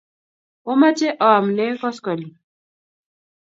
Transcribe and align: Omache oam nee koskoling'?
Omache 0.71 1.09
oam 1.29 1.45
nee 1.55 1.71
koskoling'? 1.81 2.37